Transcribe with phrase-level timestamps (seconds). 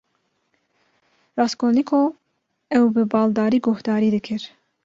[1.37, 2.05] Raskolnîkov
[2.77, 4.41] ew bi baldarî guhdarî dikir.